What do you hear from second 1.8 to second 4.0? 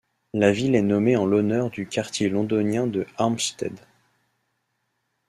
quartier londonien de Hampstead.